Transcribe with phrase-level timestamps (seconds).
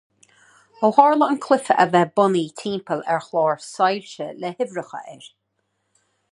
[0.87, 5.33] Ó tharla an cluiche a bheith bunaithe timpeall ar chlár soilse le huimhreacha air.